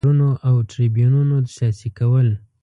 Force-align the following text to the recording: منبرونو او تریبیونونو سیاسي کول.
منبرونو 0.03 0.29
او 0.47 0.55
تریبیونونو 0.71 1.37
سیاسي 1.55 1.89
کول. 1.97 2.27